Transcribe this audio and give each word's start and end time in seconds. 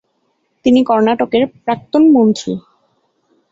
তিনি 0.65 0.79
কর্ণাটকের 0.83 1.43
প্রাক্তন 1.65 2.03
মন্ত্রী। 2.11 2.51